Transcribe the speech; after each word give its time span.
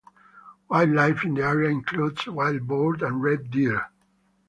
Wildlife 0.67 1.25
in 1.25 1.35
the 1.35 1.43
area 1.45 1.69
includes 1.69 2.25
Wild 2.25 2.67
Boar 2.67 2.95
and 3.05 3.21
Red 3.21 3.51
Deer. 3.51 3.85